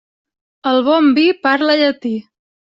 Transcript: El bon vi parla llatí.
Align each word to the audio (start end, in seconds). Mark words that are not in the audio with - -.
El 0.71 0.81
bon 0.87 1.13
vi 1.19 1.27
parla 1.45 1.79
llatí. 1.85 2.17